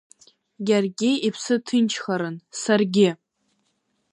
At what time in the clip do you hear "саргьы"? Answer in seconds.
2.61-3.09